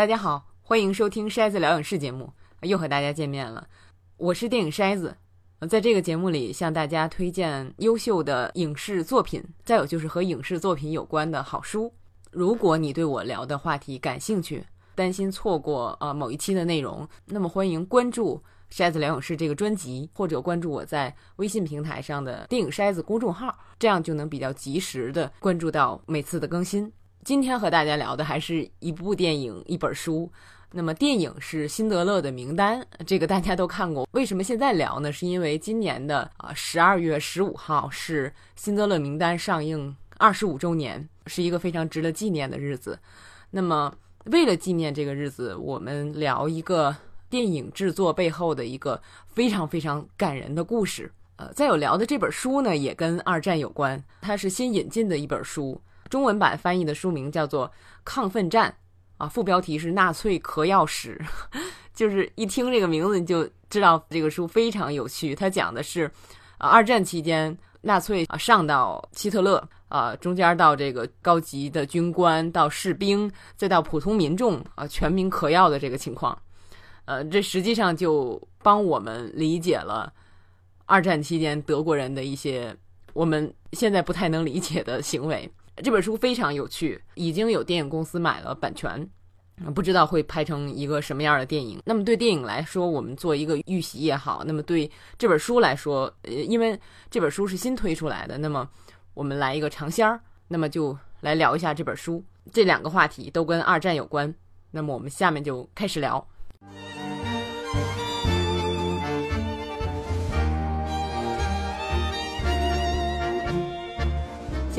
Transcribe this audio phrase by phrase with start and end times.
[0.00, 3.68] 大家好，欢迎收听筛子聊影视节目，又和大家见面了。
[4.16, 5.14] 我是电影筛子，
[5.68, 11.92] 在这个节目里向大家推荐优秀的影视作品，再有就是和影视作品有关的好书。
[12.30, 14.64] 如果你对我聊的话题感兴趣，
[14.94, 26.90] 担心错过呃某一期的内容，那么欢迎关注筛子聊影视这个专辑，或者关注我在微信平台上的电影筛子公众号，这样就能比较及时的关注到每次的更新。
[27.22, 30.30] 今天和大家聊的还是一部电影、一本书。
[30.72, 34.08] 那么电影是《辛德勒的名单》，这个大家都看过。
[34.12, 35.12] 为什么现在聊呢？
[35.12, 42.98] 是因为今年的啊十二月十五号是《辛德勒名单》上映二十五周年，是一个非常值得纪念的日子。
[43.50, 43.92] 那么
[44.26, 46.96] 为了纪念这个日子，我们聊一个
[47.28, 51.12] 电影制作背后的一个非常非常感人的故事。
[51.36, 55.78] 呃，再有聊的这本书呢，也跟二战有关，它是新引进的一本书。
[56.10, 57.72] 中文版翻译的书名叫做
[58.10, 58.68] 《亢奋战》，
[59.24, 61.18] 啊，副标题是《纳粹嗑药史》，
[61.94, 65.34] 就是一听这个名字你就知道这个书非常有趣。
[65.34, 66.10] 它讲的是，
[66.58, 76.36] 啊，二战期间纳粹啊上到希特勒，啊，中间到这个高级的军官，到士兵，再到普通民众，啊，全民嗑药的这个情况，
[77.04, 80.12] 呃，这实际上就帮我们理解了
[80.86, 82.76] 二战期间德国人的一些
[83.12, 85.48] 我们现在不太能理解的行为。
[85.82, 89.08] 这本书非常有趣，已经有电影公司买了版权，
[89.74, 91.80] 不知道会拍成一个什么样的电影。
[91.84, 96.78] 那么对电影来说，我们做一个预习也好；那么对这本书来说，呃，因为
[97.10, 98.68] 这本书是新推出来的，那么
[99.14, 102.22] 我们来一个尝鲜儿，那么就来聊一下这本书。
[102.52, 104.34] 这两个话题都跟二战有关，
[104.70, 106.26] 那么我们下面就开始聊。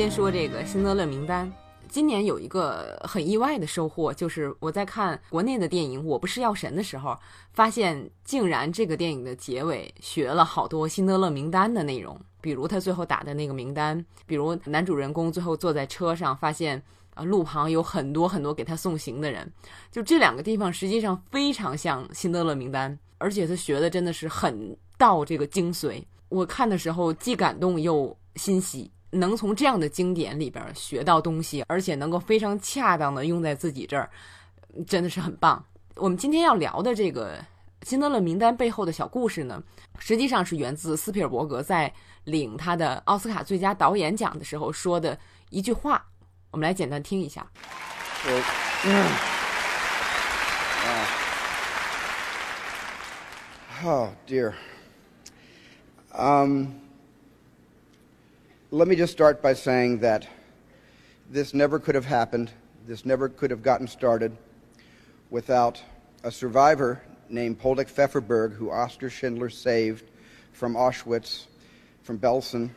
[0.02, 1.47] 先说这个《辛德勒名单》，
[1.88, 7.15] 今年有一个很意外的收获，就是我在看国内的电影《我不是药神》的时候，
[7.53, 16.81] 发现竟然这个电影的结尾学了好多《辛德勒名单》的内容，比如他最后打的那个名单，比如男主人公最后坐在车上，发现
[17.14, 19.47] 啊路旁有很多很多给他送行的人，
[19.92, 26.03] 就这两个地方实际上非常像《辛德勒名单》，而且他学的真的是很到这个精髓。
[26.30, 28.89] 我看的时候既感动又欣喜。
[29.11, 34.10] 能从这样的经典里边学到东西，而且能够非常恰当的用在自己这儿，
[34.88, 35.64] 真的是很棒。
[35.95, 37.38] 我们今天要聊的这个
[37.83, 39.61] 辛德勒名单背后的小故事呢，
[40.00, 45.17] 实际上是源自斯皮尔伯格在领他的奥斯卡最佳导演奖的时候说的
[45.50, 46.05] 一句话。
[46.52, 47.45] 我们来简单听一下。
[53.83, 54.54] Oh dear.
[56.14, 56.90] Um.
[58.70, 60.27] Let me just start by saying that
[61.33, 62.51] this never could have happened,
[62.86, 64.33] this never could have gotten started
[65.30, 65.80] without
[66.23, 70.05] a survivor named Poldek Pfefferberg, who Oscar Schindler saved
[70.52, 71.46] from Auschwitz,
[72.02, 72.70] from Belsen.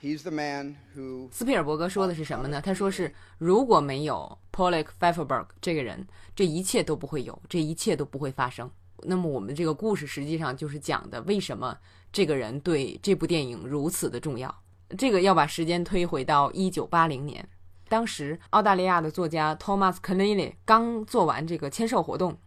[0.00, 2.60] He's the man who 斯皮尔伯格说的是什么呢？
[2.60, 6.06] 他说是如果没有 Pollock Pfefferberg 这个人，
[6.36, 8.70] 这一切都不会有，这一切都不会发生。
[9.05, 11.77] 那么我们这个故事实际上就是讲的为什么
[12.11, 14.53] 这个人对这部电影如此的重要。
[14.97, 17.47] 这个要把时间推回到一九八零年，
[17.89, 22.37] 当时澳大利亚的作家 Thomas Keneally 刚做完这个签售活动，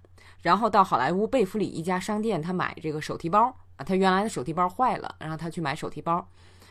[0.43, 6.25] 然后到好莱坞贝弗里一家商店，他买这个手提包啊，他原来的手提包坏了，然后他去买手提包，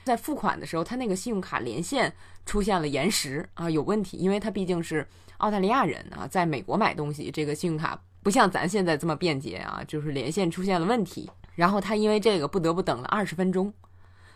[0.06, 2.14] 在付款的时候，他那个信用卡连线
[2.46, 5.06] 出现了延时啊，有问题，因为他毕竟是
[5.38, 13.72] 澳大利亚人啊，在美国买东西，这个信用卡不像咱现在这么便捷啊，就是连线出现了问题，然后他因为这个不得不等了二十分钟。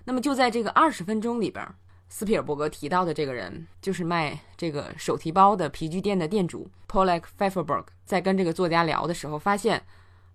[0.03, 1.67] 那么就在这个二十分钟里边，
[2.07, 7.85] 斯皮尔伯格提到的这个人就是卖这个手提包的皮具店的店主 Polak Pfefferberg。
[8.05, 9.81] 在跟这个作家聊的时候，发现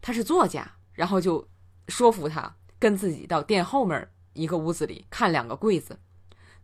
[0.02, 1.46] 他是作家，然后就
[1.86, 5.96] 说服他跟自己到店后面一个屋子里看两个柜子。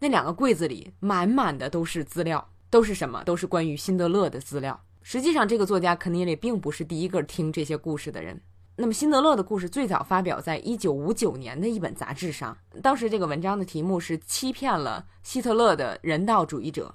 [0.00, 3.22] 那两个柜子里满满的都是资料，都是什么？
[3.22, 4.82] 都是关于辛德勒的资料。
[5.02, 8.40] 实际上，这个作家肯尼里并不是第一个听这些故事的人。
[8.76, 12.56] 那么，辛德勒的故事最早发表在一九五九年的一本杂志上。
[12.82, 16.94] 当时这个文章的题目是《欺骗了希特勒的人道主义者》。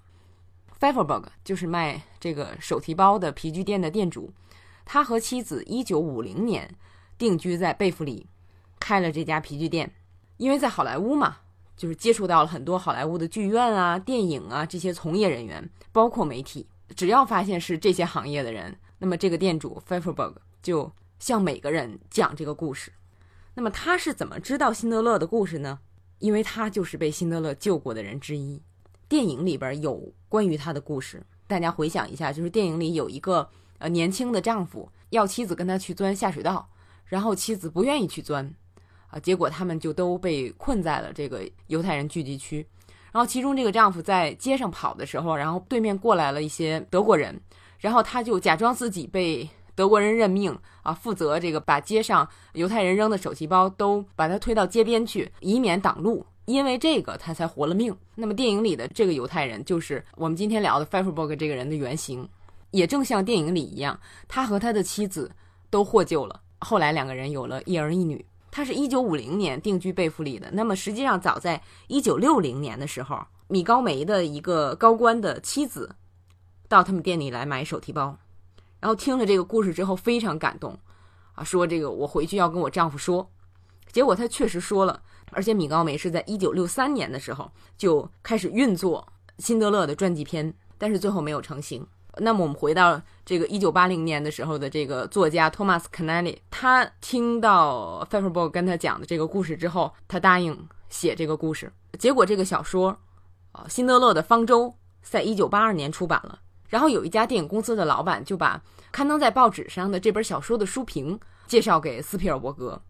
[0.79, 4.31] Pfefferberg 就是卖这个手提包的皮具店的店主，
[4.83, 6.75] 他和妻子一九五零年
[7.17, 8.27] 定居在贝弗里，
[8.79, 9.93] 开了这家皮具店。
[10.37, 11.37] 因为在好莱坞嘛，
[11.77, 16.67] 就是接触到了很多好莱坞的剧院啊、电影啊这些从业人员，包括媒体。
[16.95, 20.91] 只要发现是这些行业的人，那么这个店主 Pfefferberg 就。
[21.17, 22.91] 向每个人讲这个故事，
[23.53, 25.79] 那么他是怎么知道辛德勒的故事呢？
[26.19, 28.61] 因为他就是被辛德勒救过的人之一。
[29.07, 36.69] 电影里边有关于他的故事，大家回想一下，就是电影里有一个呃年轻的丈夫要妻子跟他去钻下水道，
[37.05, 38.53] 然后妻子不愿意去钻，
[39.07, 42.67] 啊，结果他们就都被困在了这个犹太人聚集区。
[43.15, 47.33] 然后其中这个丈夫在街上跑的时候，然后对面过来了一些德国人，
[47.79, 50.53] 然后他就假装自己被德国人任命
[50.83, 56.25] 啊，负责这个把街上犹太人扔的手提包都把他推到街边去，以免挡路。
[56.43, 57.95] 因为这个，他才活了命。
[58.15, 62.27] 那么，电影里的这个犹太人，就是我们今天聊的 f e f e r b o g 这个人的原型。
[62.71, 63.97] 也正像电影里一样，
[64.27, 65.31] 他和他的妻子
[65.69, 66.41] 都获救了。
[66.59, 68.25] 后来，两个人有了一儿一女。
[68.55, 70.49] 他是一九五零年定居贝弗利的。
[70.53, 75.93] 那么，实际上早在一九六零年的时候，米高梅的一个高官的妻子
[76.69, 78.17] 到他们店里来买手提包，
[78.79, 80.79] 然后听了这个故事之后非常感动，
[81.33, 83.29] 啊，说这个我回去要跟我丈夫说。
[83.91, 85.01] 结果他确实说了。
[85.31, 89.05] 而且米高梅是在一九六三年的时候就开始运作
[89.39, 91.85] 辛德勒的传记片，但是最后没有成型。
[92.17, 101.71] 那么我们回到这个一九八零年的时候的这个作家托马斯·肯奈利，他听到 f e f e r b o g 跟他讲的这个故事之后，他答应写这个故事。
[101.99, 102.97] 结果这个小说，
[103.51, 106.39] 啊，辛德勒的方舟，在一九八二年出版了。
[106.67, 111.17] 然后有一家电影公司的老板就把刊登在报纸上的这本小说的书评
[111.47, 112.81] 介绍给斯皮尔伯格。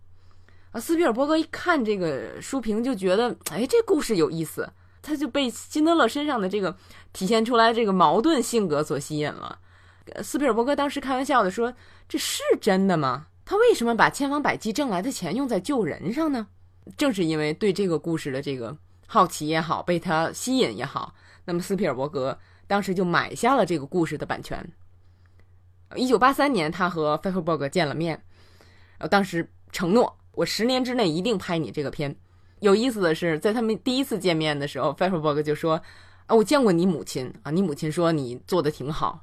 [0.72, 4.70] 啊，斯皮尔伯格一看这个书评，就觉得，哎，这故事有意思，
[5.06, 6.76] 他就被辛德勒身上的这个
[7.14, 9.60] 体现出来这个矛盾性格所吸引了。
[10.24, 11.74] 斯皮尔伯格当时开玩笑的说
[12.10, 13.28] ：“这是真的吗？
[13.46, 16.48] 他为什么把千方百计挣来的钱用在救人上呢？”
[16.98, 18.76] 正是因为对这个故事的这个
[19.08, 21.14] 好奇也好，被他吸引也好，
[21.46, 22.38] 那么斯皮尔伯格
[22.68, 24.68] 当时就买下了这个故事的版权。
[25.96, 28.22] 一九八三年，他和费弗伯格见了面，
[28.98, 30.18] 呃，当时承诺。
[30.34, 32.16] 我十年之内一定拍你这个片。
[32.60, 35.80] 有意思的是，在他们第一次见面的时候 f e f e r g 就说
[36.26, 39.20] ：“啊，我见过你母亲啊，你母亲说你做的挺好，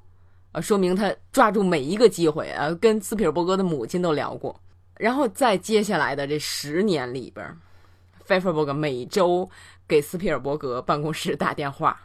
[0.52, 4.54] 啊，说明他抓住每一个机会啊，跟斯皮尔伯格的母亲都聊过。
[4.98, 7.44] 然后在接下来的这十年里边
[8.24, 9.48] f e f e r g 每周
[9.88, 11.98] 给斯皮尔伯格办公室打电话，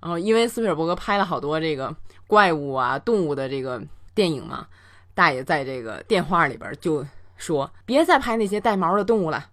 [0.00, 1.94] 然后因为斯皮尔伯格拍了好多这个
[2.26, 3.82] 怪物啊、动物的这个
[4.14, 4.66] 电影嘛，
[5.14, 7.06] 大爷在这个电话里边就。”
[7.38, 9.50] 说别再拍那些带毛的动物了。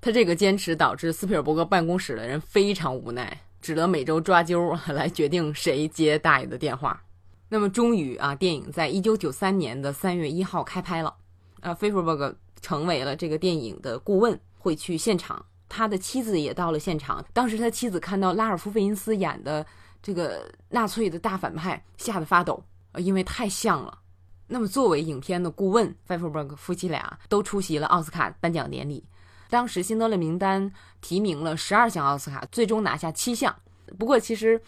[0.00, 7.02] 他这个坚持导致斯皮尔伯格办公室的人非常无奈，只得每周抓阄来决定谁接大爷的电话。
[7.48, 11.14] 那么终于啊，电影在一九九三年的三月一号开拍了。
[11.60, 15.44] 啊，菲弗伯格成为了这个电影的顾问，会去现场。
[15.68, 17.24] 他的妻子也到了现场。
[17.32, 19.64] 当时他妻子看到拉尔夫·费因斯演的
[20.02, 23.98] 这个纳粹的大反派，吓得发抖，呃因为太像了。
[24.46, 29.04] 那么，作为影片的顾问 f e f e r b e r g 夫妻俩都出席了奥斯卡颁奖典礼。
[29.50, 33.54] 当时，辛德勒名单提名了十二项奥斯卡，最终拿下七项。
[33.98, 34.60] 不过，其实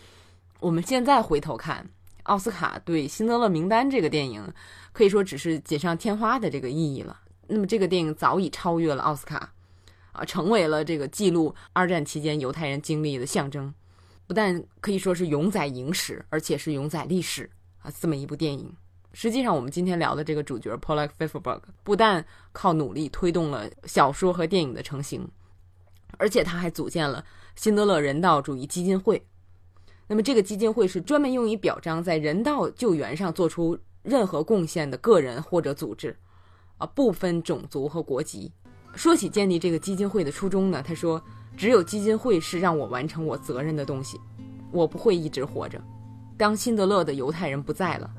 [0.58, 1.88] 我们现在回头看，
[2.24, 4.52] 奥斯卡对《辛德勒名单》这个电影
[4.92, 7.20] 可以说只是锦上添花的这个意义了。
[7.46, 9.52] 那么，这个电影早已超越了奥斯卡，
[10.12, 13.72] 啊，成为了这个记录二战期间犹太人经历的象征。
[14.26, 17.50] 不但可以说是永载影史，而且是永载历史
[17.82, 17.92] 啊！
[18.00, 18.74] 这么一部电影。
[19.14, 25.28] 实际上，我们今天聊的这个主角 Polak f i f e r b e r g 不但靠努力推动了小说和电影的成型，
[26.16, 27.22] 而且他还组建了
[27.54, 29.22] 辛德勒人道主义基金会。
[30.06, 36.16] 那么，这个基金会是专门用于表彰在人道救援上做出任何贡献的个人或者组织，
[36.78, 38.50] 啊，不分种族和国籍。
[38.94, 41.22] 说起建立这个基金会的初衷呢，他说
[41.56, 44.18] ：“只有基金会是让我完成我责任的东西，
[44.70, 45.82] 我不会一直活着。
[46.36, 48.10] 当辛德勒的犹太人不在了。”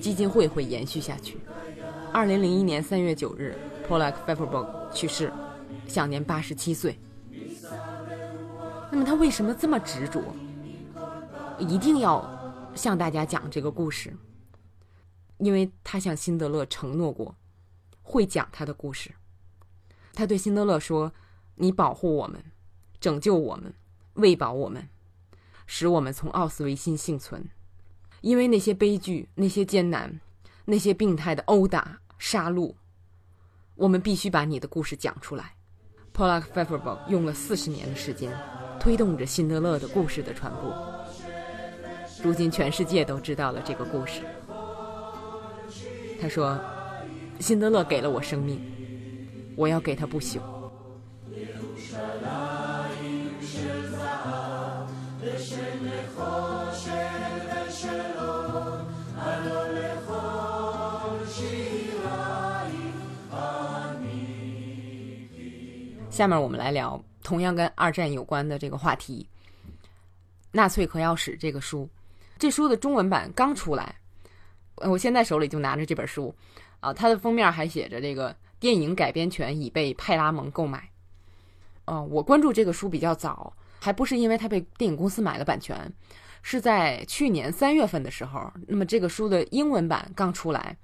[0.00, 1.38] 基金会会延续下去。
[2.12, 3.56] 二零零一年三月九日
[3.88, 5.32] ，Polak f e f e r b o g 去世，
[5.86, 6.98] 享年八十七岁。
[8.90, 10.22] 那么他为什么这么执着，
[11.58, 12.28] 一定要
[12.74, 14.14] 向大家讲这个故事？
[15.38, 17.34] 因为他向辛德勒承诺过，
[18.02, 19.10] 会讲他的故事。
[20.12, 21.10] 他对辛德勒说
[21.56, 22.44] ：“你保护我们，
[23.00, 23.72] 拯救我们，
[24.14, 24.88] 喂饱我们，
[25.66, 27.48] 使我们从奥斯维辛幸存。”
[28.22, 30.20] 因为那些悲剧、那些艰难、
[30.64, 32.72] 那些病态的殴打、杀戮，
[33.74, 35.54] 我们必须把你的故事讲出来。
[36.14, 38.32] Polak f e f e r b o 用了四十年的时间，
[38.78, 40.72] 推动着辛德勒的故事的传播。
[42.22, 44.22] 如今全世界都知道了这个故事。
[46.20, 46.60] 他说
[47.40, 48.60] ：“辛德勒给了我生命，
[49.56, 50.38] 我要给他不朽。”
[66.12, 69.26] 下面我们来聊同样跟二战有关的这个话题，
[70.50, 71.88] 《纳粹嗑药史》这个书，
[72.38, 73.96] 这书的中文版刚出来，
[74.76, 76.32] 我现在手里就拿着这本书，
[76.80, 80.86] 啊，它的封面还写着这个电影改编权已被派拉蒙购买。
[81.86, 83.50] 哦，我关注这个书比较早，
[83.80, 85.90] 还不是因为它被电影公司买了版权，
[86.42, 90.76] 是在去年三月份的时候，那么这个书的英文版刚出来。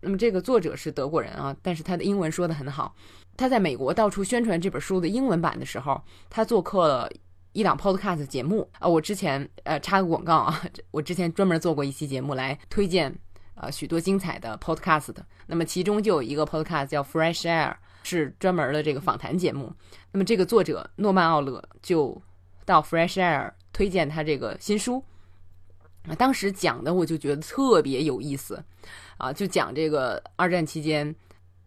[0.00, 2.94] 那么这个作者是德国人啊，但是他的英文说的很好。
[3.36, 6.00] 他在美国到处宣传这本书的英文版的时候，
[6.30, 7.10] 他做客了
[7.52, 8.88] 一档 podcast 节目啊。
[8.88, 13.14] 我之前呃插个广告啊， 我之前专门做过一期节目来推荐
[13.54, 15.24] 呃许多精彩的 podcast 的。
[15.46, 19.72] 那么其中就有一个 podcast 叫 Fresh Air，是专门的这个访谈节目。
[20.12, 22.20] 那么这个作者诺曼奥勒就
[22.64, 25.04] 到 Fresh Air 推荐他这个新书
[26.08, 28.62] 啊，当时讲的我就觉得特别有意思。
[29.16, 31.14] 啊，就讲这个二战期间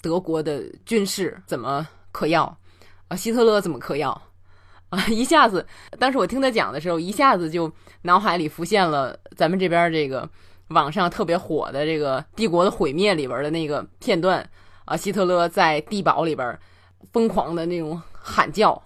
[0.01, 2.58] 德国的军事怎么嗑药
[3.08, 4.22] 啊，希特勒怎么嗑药
[4.89, 5.66] 啊，一下子，
[6.00, 10.30] 当时我听他讲的时候，一下子就脑海里浮现了咱们这边这个
[10.70, 14.48] 网上特别火的这个《帝国的毁灭》里边的那个片段
[14.86, 16.58] 啊，希特勒在地堡里边
[17.12, 18.82] 疯狂的那种喊叫，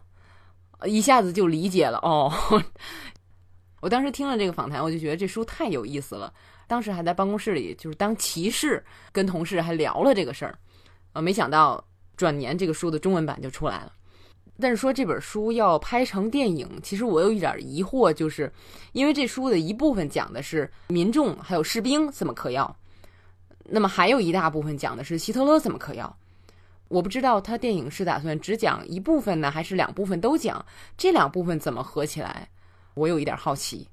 [0.85, 2.31] 一下子就理解了哦。
[3.81, 6.31] 我当时听了这个访谈，我就觉得这书太有意思了。
[6.67, 10.57] 当时还在办公室里，就是当骑士跟同事还聊了这个事儿，
[11.13, 11.83] 啊，没想到
[12.15, 13.93] 转年这个书的中文版就出来了。
[14.59, 18.51] 但是说这本书要拍成电影，其实我有一点疑惑，就是
[18.91, 22.75] 因为这书的一部分讲的是民众还有士兵怎么嗑药，
[23.65, 26.15] 那么还有一大部分讲的是希特勒怎么嗑药。
[26.89, 30.63] 我不知道他电影是打算只讲一部分呢，还是两部分都讲？
[30.97, 32.47] 这两部分怎么合起来？
[32.93, 33.87] 我有一点好奇。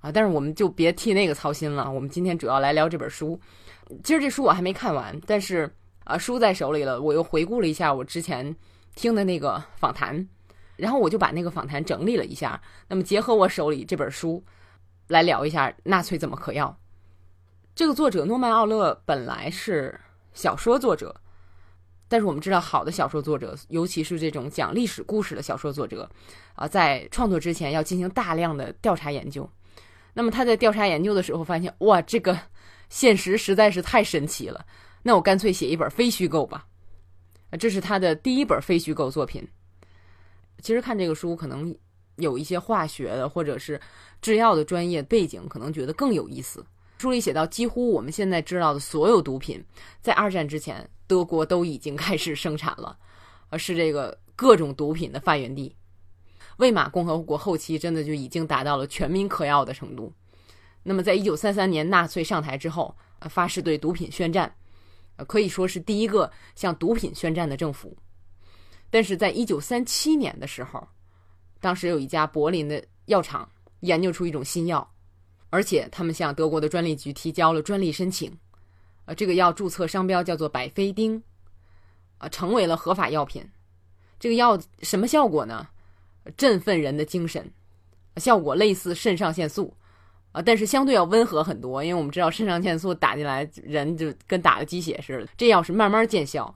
[0.00, 0.12] 啊！
[0.12, 1.90] 但是我们就别替那个操心了。
[1.90, 3.40] 我们今天主要来聊这本书。
[4.04, 5.72] 其实这书我还没看完，但是
[6.06, 7.02] 啊，书在手里了。
[7.02, 8.54] 我又回顾了一下我之前
[8.94, 10.26] 听的那个访谈，
[10.76, 12.60] 然后我就把那个访谈整理了一下。
[12.86, 14.42] 那么结合我手里这本书，
[15.08, 16.78] 来聊一下纳粹怎么嗑药。
[17.74, 20.00] 这个作者诺曼奥勒本来是
[20.32, 21.20] 小说作者，
[22.06, 26.08] 但是我们知道，好的小说作者，尤其是这种讲历史故事的小说作者，
[26.54, 29.50] 啊，在创作之前要进行大量的调查研究。
[30.14, 32.38] 那么他在调查研究的时候发现，哇，这个
[32.88, 34.64] 现实实在是太神奇了。
[35.06, 36.66] 那我干脆写一本非虚构吧。
[37.60, 39.46] 这是他的第一本非虚构作品。
[40.60, 41.72] 其实看这个书，可能
[42.16, 43.80] 有一些化学的或者是
[44.20, 46.66] 制药的专业背景，可能觉得更有意思。
[46.98, 49.64] 书里写到，几乎我们现在知道的所有毒品，
[50.02, 52.98] 在二战之前，德国都已经开始生产了，
[53.48, 55.72] 而是这个各种毒品的发源地。
[56.56, 60.12] 魏玛共和国后期真的就已经达到了全民嗑药的程度。
[60.82, 62.92] 那么，在一九三三年纳粹上台之后，
[63.30, 64.52] 发誓对毒品宣战，
[65.16, 67.96] 呃，可以说是第一个向毒品宣战的政府。
[68.90, 70.86] 但是在一九三七年的时候，
[71.60, 74.88] 当时有一家柏林的药厂研究出一种新药，
[75.50, 78.32] 而且他们向德国的专利局提交了专利申请，
[79.06, 81.22] 呃，这个药注册商标叫做百菲丁，
[82.18, 83.44] 啊，成为了合法药品。
[84.18, 85.68] 这个药什么效果呢？
[86.36, 87.52] 振奋人的精神，
[88.16, 89.72] 效果类似肾上腺素，
[90.36, 91.82] 啊，但是相对要温和很多。
[91.82, 95.28] 因为我们知道肾上腺素打进来，人就跟打了鸡血似的。
[95.36, 96.54] 这药是慢慢见效，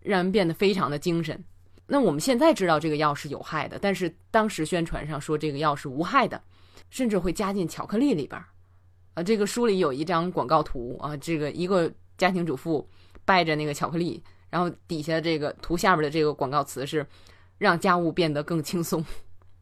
[0.00, 1.44] 让人变得非常的精神。
[1.86, 6.42] 那我们现在知道这个药是有害的，但是当时宣传上说这个药是无害的，
[6.90, 8.42] 甚至会加进巧克力里边。
[9.14, 12.88] 啊，这个书里有一张广告图啊，这个一个家庭主妇
[13.24, 17.06] 掰着那个巧克力，然后底下这个图下面的这个广告词是。
[17.58, 19.04] 让家务变得更轻松。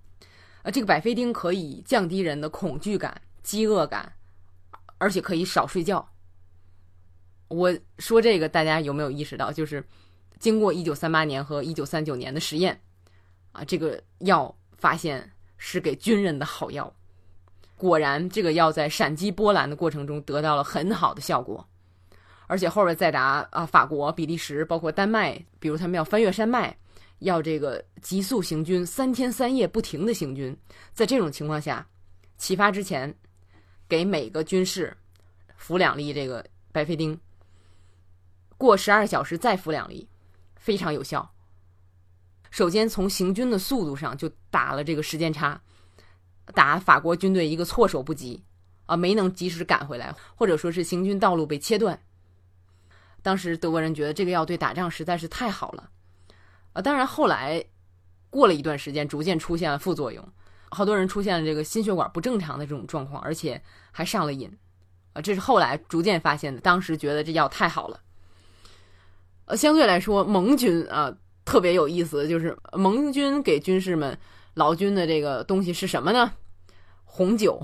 [0.64, 4.12] 啊，这个百菲丁可以降低人的恐惧感、饥饿感，
[4.98, 6.06] 而且可以少睡觉。
[7.48, 9.52] 我说这个，大家有没有意识到？
[9.52, 9.84] 就是
[10.38, 12.80] 经过一九三八年和一九三九年的实验，
[13.52, 16.92] 啊，这个药发现是给军人的好药。
[17.76, 21.66] 果然，这个药在闪击波兰的过程中得到了很好的效果，
[22.46, 26.76] 而且后边再打啊，法国、比利时，包括丹麦，比如他们要翻越山脉。
[27.20, 30.56] 要这个急速行军，三天三夜不停的行军，
[30.94, 31.86] 在这种情况下，
[32.38, 33.14] 起发之前，
[33.90, 34.96] 给每个军士
[35.56, 37.20] 服两粒这个白菲丁，
[38.56, 40.08] 过十二小时再服两粒，
[40.54, 41.34] 非常有效。
[42.50, 45.60] 首先从行军的速度上就打了这个时间差，
[46.54, 48.44] 打法国军队一个措手不及
[48.86, 52.00] 啊，没能及时赶回来，或者说是行军道路被切断。
[53.22, 55.90] 当时德国人觉得这个药对打仗实在是太好了。
[56.74, 57.64] 啊，当然，后来
[58.30, 60.26] 过了一段时间，逐渐出现了副作用，
[60.70, 63.60] 好多人出现了这个心血管不正常的这种状况，而且
[63.90, 64.50] 还上了瘾。
[65.12, 66.60] 啊，这是后来逐渐发现的。
[66.60, 68.00] 当时觉得这药太好了。
[69.46, 71.12] 呃，相对来说，盟军啊
[71.44, 74.16] 特别有意思，就是盟军给军士们
[74.54, 76.32] 老军的这个东西是什么呢？
[77.04, 77.60] 红酒。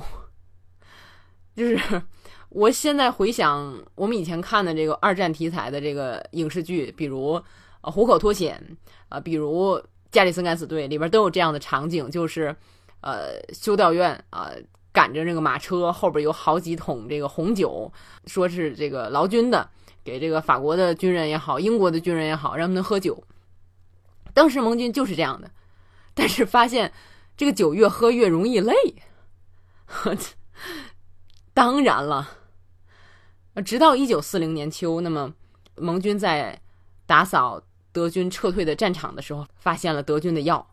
[1.55, 2.03] 就是
[2.49, 7.41] 我现在回想我们以前看的这个二战题材的这个影视剧，比如
[7.91, 8.61] 《虎口脱险》
[9.09, 9.77] 啊，比如
[10.11, 12.55] 《加里森敢死队》里边都有这样的场景，就是
[13.01, 14.51] 呃修道院啊
[14.93, 17.93] 赶着这个马车，后边有好几桶这个红酒，
[18.27, 19.69] 说是这个劳军的，
[20.03, 23.23] 给这个法国的军人也好，英国的军人也好，让他们喝酒。
[24.33, 25.51] 当时盟军就是这样的，
[26.15, 26.93] 但是发现
[27.37, 28.75] 这个酒越喝越容易累。
[31.55, 32.29] 当然了，
[33.65, 35.33] 直到一九四零年秋，那么
[35.77, 36.61] 盟军在
[37.07, 37.63] 打扫
[37.93, 40.67] 德军撤退的战场的时候，发现了德军的药，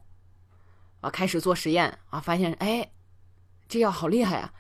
[1.03, 2.89] 啊，开始做实验啊，发现哎，
[3.67, 4.51] 这药好厉害啊！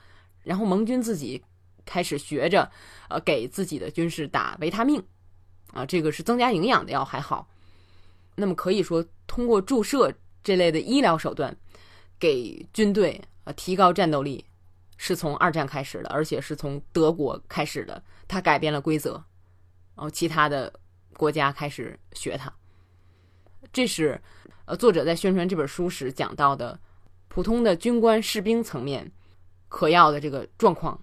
[0.43, 1.41] 然后盟军自己
[1.85, 2.69] 开始学着，
[3.07, 5.01] 呃，给自己的军士打维他命，
[5.71, 7.47] 啊，这个是增加营养的药还好。
[8.35, 11.55] 那么可以说，通过注射这类的医疗手段，
[12.19, 14.45] 给军队啊提高战斗力。
[14.95, 18.01] 是从二战开始的，而且是从德国开始的。
[18.25, 19.13] 他改变了规则，
[19.95, 20.71] 然后其他的
[21.17, 22.53] 国家开始学他。
[23.73, 24.21] 这是
[24.65, 26.79] 呃作者在宣传这本书时讲到的
[27.27, 29.11] 普通的军官士兵层面
[29.67, 30.99] 嗑药的这个状况。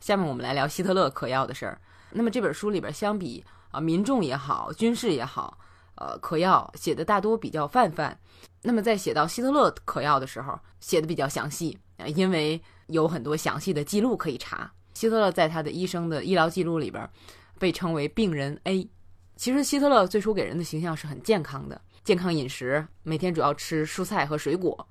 [0.00, 1.80] 下面我们来聊希特勒嗑药的事儿。
[2.10, 5.58] 那么这本书里边，相比啊民众也好，军事也好，
[5.96, 8.18] 呃嗑药写的大多比较泛泛。
[8.62, 11.78] 那么在写到希特勒嗑药的时候，写的比较详细。
[12.14, 17.10] 因为有很多详细的记录可以查，希特勒在他的医生的医疗记录里边
[17.58, 18.88] 被称为病人 A。
[19.34, 24.88] 其实希特勒最初给人的形象是很健康的，健康饮食，每天主要吃蔬菜和水果。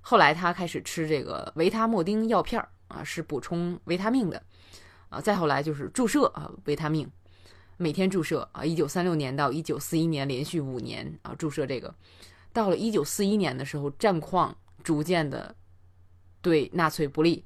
[0.00, 4.40] 后来他开始吃这个维他莫丁药片儿啊，是补充维他命的
[5.08, 5.20] 啊。
[5.20, 7.10] 再后来就是注射啊维他命，
[7.76, 8.64] 每天注射啊。
[8.64, 11.92] 一九三六年到一九四一年连续五年啊注射这个，
[12.52, 15.52] 到了一九四一年的时候，战况逐渐的。
[16.42, 17.44] 对纳粹不利，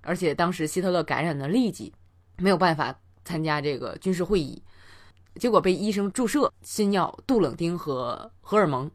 [0.00, 1.94] 而且当时希特勒感染了痢疾，
[2.38, 4.60] 没有办法参加这个军事会议，
[5.36, 8.90] 结果被医生注射新药杜冷丁和荷尔蒙，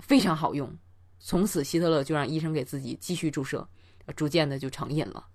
[0.00, 0.76] 非常好用。
[1.18, 3.68] 从此希特勒就让医生给自己继续注射，
[4.16, 5.26] 逐渐的就成瘾了。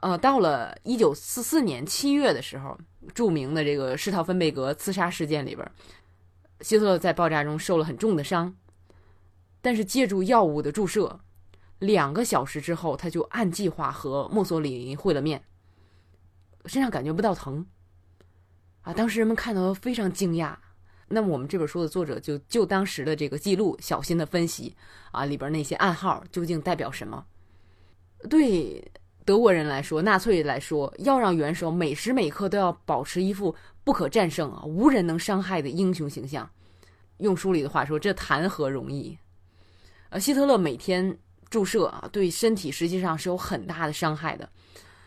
[0.00, 2.78] 呃，到了一九四四年七月的时候，
[3.14, 5.70] 著名的这个施陶芬贝格刺杀事件里边，
[6.60, 8.54] 希特勒在爆炸中受了很重的伤，
[9.62, 11.20] 但是借助药物的注射。
[11.78, 15.44] 两个小时之后，他就按计划和墨索里尼会了面，
[16.66, 17.66] 身上感觉不到疼，
[18.84, 18.94] 啊！
[18.94, 20.54] 当时人们看到非常惊讶。
[21.08, 24.72] 那么我们这本书的作者就就当时的这个记录，小心的分析
[25.10, 27.24] 啊，里边那些暗号究竟代表什么？
[28.30, 28.82] 对
[29.24, 36.48] 德国人来说，纳粹来说，要让元首每时每刻都要保持一副不可战胜啊、无人能伤害的英雄形象。
[37.18, 39.18] 用书里的话说，这谈何容易？
[40.10, 41.18] 呃，希特勒每天。
[41.50, 44.48] 注射啊，对身体实际上是有很大的伤害的。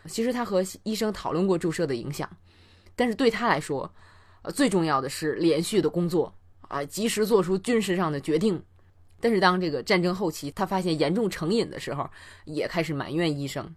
[0.06, 2.26] 其实他和医生讨论过注射的影响，
[2.98, 3.88] 但是对他来说，
[4.42, 8.60] 呃，最重要的是连续的工作啊，及时做出军事上的决定。
[9.20, 12.10] 但是当这个战争后期，他发现严重成瘾的时候，
[12.44, 13.72] 也开始埋怨医生。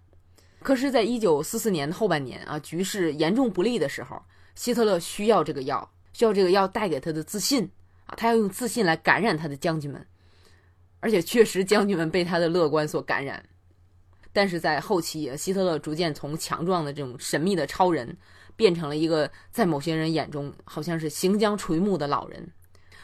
[0.63, 4.19] 可是，在一九四四年的后半年啊，局势严重不利的时候，
[4.55, 7.69] 希特勒需要这个药，需要这个药带给他的自信
[8.07, 10.03] 啊，他要用自信来感染他的将军们。
[10.99, 13.43] 而且确实，将军们被他的乐观所感染。
[14.33, 18.15] 但是在后期，希特勒逐渐从强壮的这种神秘的超人，
[18.55, 22.51] 变成了一个在某些人眼中好像是行将垂暮的老人。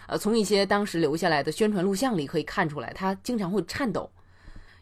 [0.08, 4.10] 呃，从一些当时留下来的宣传录像里可以看出来，他经常会颤抖。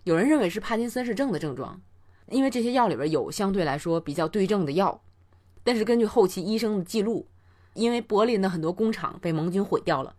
[0.04, 1.82] 有人认为是帕金森氏症的症状，
[2.28, 5.01] 因为这些药里边有相对来说比较对症的药。
[5.63, 7.28] 但是根据后期医生的记录，
[7.73, 10.15] 因为柏林的很多工厂被盟军毁掉了，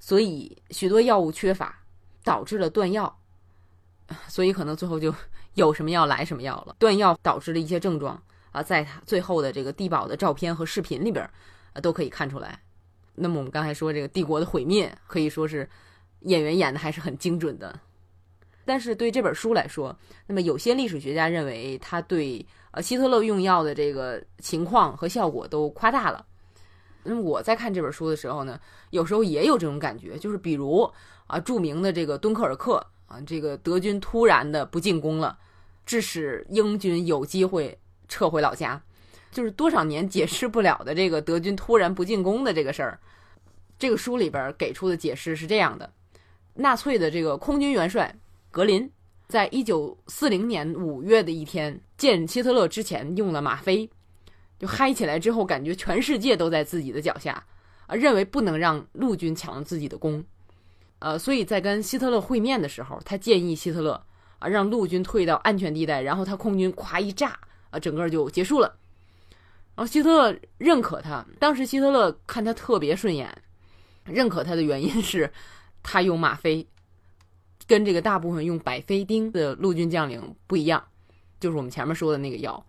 [0.00, 1.80] 所以许多药物缺乏。
[2.24, 3.20] 导致了断药，
[4.28, 5.14] 所以可能最后就
[5.54, 6.76] 有什么药来什么药了。
[6.78, 8.20] 断药导致的一些症状
[8.62, 11.24] 在他最后的这个地堡的照片和视频里边
[11.72, 12.60] 啊都可以看出来。
[13.14, 15.68] 那么我们刚才说这个帝国的毁灭，可以说是
[16.20, 17.78] 演员演的还是很精准的。
[18.64, 26.24] 但是对这本书来说，那么有些历史学家认为他对呃希特勒用药的这个情况和效果都夸大了。
[27.02, 30.90] 那么我在看这本书的时候呢，有时候也有这种感觉，就是比如。
[31.28, 35.38] 啊，著名的这个敦刻尔克啊，这个德军突然的不进攻了，
[35.84, 38.80] 致使英军有机会撤回老家，
[39.30, 42.98] 就是多少年解释不了的这个德军突然不进攻的这个事儿。
[43.78, 45.92] 这个书里边给出的解释是这样的：
[46.54, 48.12] 纳粹的这个空军元帅
[48.50, 48.90] 格林，
[49.28, 53.88] 在一九四零年五月的一天见希特勒之前用了吗啡，
[54.58, 57.40] 就嗨起来之后，感觉全世界都在自己的脚下，
[57.86, 60.24] 啊，认为不能让陆军抢了自己的功。
[60.98, 64.02] 呃，所以在跟希特勒会面的时候，他建议希特勒
[64.40, 67.38] 啊，让陆军退到安全地带，然后他空军咵一炸
[67.70, 68.74] 啊，整个就结束了。
[69.74, 73.30] 然后希特勒认可他，当时希特勒看他特别顺眼，
[74.04, 75.30] 认可他的原因是，
[75.82, 76.66] 他用吗啡，
[77.66, 80.82] 跟这个大部分用百菲丁的陆军将领不一样，
[81.38, 82.64] 就是我们前面说的那个药。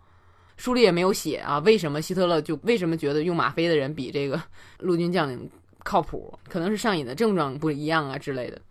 [0.57, 4.39] 书里也没有写啊，为什么希特勒就为什么觉得用吗啡的人比这个
[4.79, 5.49] 陆军将领
[5.85, 6.37] 靠谱？
[6.49, 8.61] 可能是上瘾的症状不一样啊之类的。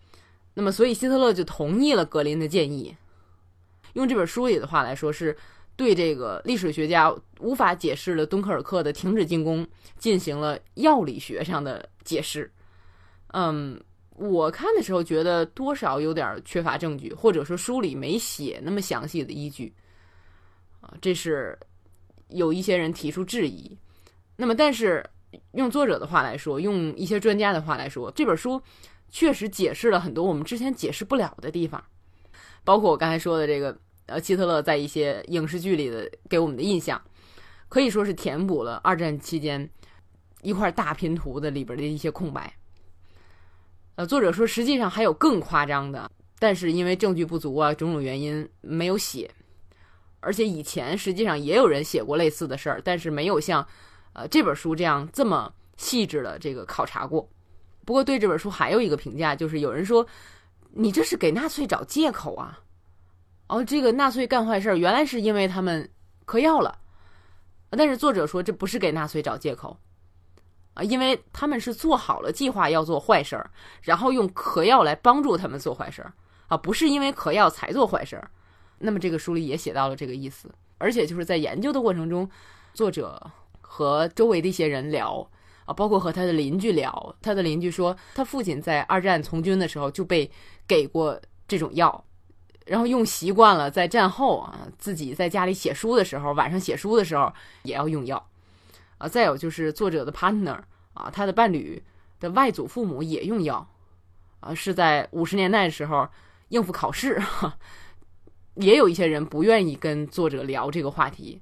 [0.53, 2.95] 那么，所以希特勒就同意了格林的建议。
[3.95, 5.35] 用这本书里的话来说，是
[5.79, 7.11] 对这个历史学家
[7.41, 12.53] 无法解释的敦刻尔克的停止进攻进行了药理学上的解释。
[13.29, 13.81] 嗯，
[14.17, 19.73] 我看的时候觉得多少有点缺乏证据，或者说书里没写那么详细的依据
[20.83, 21.59] 啊，这是。
[22.31, 23.75] 有一些人提出质疑，
[24.37, 25.03] 那么但是
[25.53, 28.61] 用作者的话来说，用一些专家的话来说，这本书
[29.09, 31.83] 确实解释了很多我们之前解释不了的地方，
[32.65, 33.75] 包括我刚才说的这个
[34.09, 37.01] 呃，希特勒在一些影视剧里的给我们的印象，
[37.69, 39.69] 可以说是填补了二战期间
[40.43, 42.53] 一块大拼图的里边的一些空白。
[43.97, 49.31] 呃，作者说实际上还有更夸张的，但是因为证据不足啊，种种原因没有写。
[50.21, 53.65] 而且以前实际上也有人写过类似的事儿，但是没有像，
[54.15, 57.29] 呃这本书这样这么细致的这个考察过。
[57.85, 60.07] 不过对这本书还有一个评价，就是有人说，
[60.73, 62.59] 你这是给纳粹找借口啊！
[63.49, 65.89] 哦，这个纳粹干坏事儿原来是因为他们
[66.25, 66.79] 嗑药了，
[67.71, 69.77] 但是作者说这不是给纳粹找借口
[70.75, 73.51] 啊，因为他们是做好了计划要做坏事儿，
[73.83, 76.13] 然后用嗑药来帮助他们做坏事儿
[76.49, 78.31] 啊，不是因为嗑药才做坏事儿。
[78.79, 82.29] 那么这个书里也写到了这个意思，而且就是在研究的过程中，
[82.75, 83.31] 作者
[83.61, 85.29] 和周围的一些人聊
[85.65, 90.31] 啊，包括和他的邻居聊，他的邻居说他父亲在二战从军的时候就被
[90.67, 92.05] 给过这种药，
[92.69, 98.29] 然后用习惯了，在战后啊自己在家里写书的时候，晚上写书的时候也要用药
[98.99, 99.09] 啊。
[99.09, 100.59] 再有就是作者的 partner
[100.93, 101.83] 啊，他的伴侣
[102.21, 103.67] 的外祖父母也用药
[104.41, 106.07] 啊，是在五十年代的时候
[106.51, 107.21] 应付考试。
[108.57, 111.41] 也有一些人不愿意跟作者聊这个话题，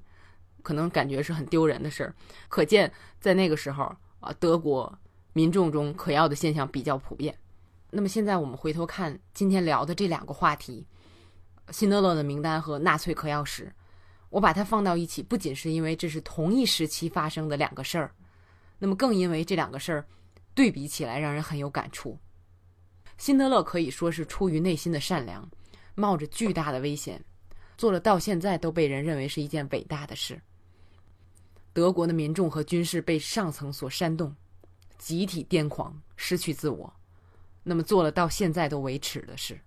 [0.61, 2.13] 可能感觉是很丢人的事儿。
[2.47, 3.83] 可见在那个时候
[4.19, 4.95] 啊，德国
[5.33, 7.35] 民众中嗑药的现象比较普遍。
[7.89, 10.85] 那么现在我们回头看今天聊的这两个话题，
[11.71, 13.71] 辛德勒的名单和纳粹嗑药史，
[14.29, 18.11] 我把它放到一起，不仅是因为这是同一时期发生的两个事儿，
[18.79, 20.05] 那么更因为这两个事儿
[20.53, 22.17] 对比起来让人很有感触。
[23.17, 25.47] 辛德勒可以说是出于内心的善良。
[25.99, 27.19] 冒着巨大的危险，
[27.75, 30.39] 做了到现在都被人认为是一件伟大的事。
[31.73, 34.35] 德国的民众和军事被上层所煽动，
[34.99, 36.93] 集体癫狂，失去自我，
[37.63, 39.59] 那么做了到现在都为耻的事。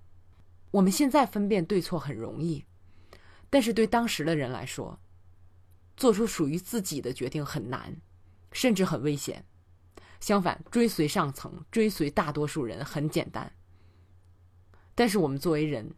[0.73, 2.65] 我们现在分辨对错很容易，
[3.49, 5.01] 但是对当时的人来说，
[5.97, 7.97] 做出属于自己的决定很难，
[8.53, 9.45] 甚至很危险。
[10.21, 13.53] 相反，追随上层，追随大多数人很简单。
[14.95, 15.95] 但是我们作为人，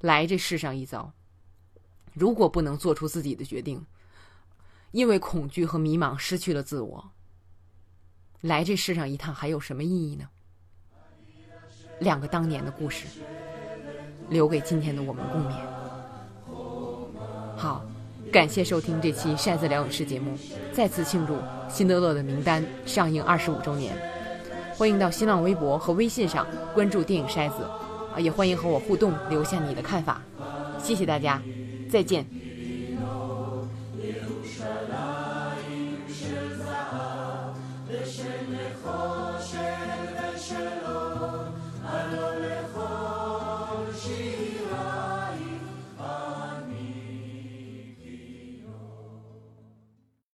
[0.00, 1.12] 来这世上一遭，
[2.12, 3.86] 如果不能做出自己的决定，
[4.90, 7.12] 因为恐惧和迷茫失去了自我，
[8.40, 10.28] 来这世上一趟还有什么意义呢？
[12.00, 13.06] 两个当年的故事，
[14.30, 15.54] 留给今天的我们共勉。
[17.56, 17.84] 好，
[18.32, 20.36] 感谢收听这期《筛子聊影视》节目，
[20.72, 21.34] 再次庆祝
[21.68, 23.96] 《辛德勒的名单》上映二十五周年，
[24.76, 27.62] 欢迎到新浪微博和微信上关注电影筛子。
[28.14, 30.22] 啊也欢迎和我互动，留下你的看法。
[30.78, 31.42] 谢谢大家，
[31.90, 32.24] 再见。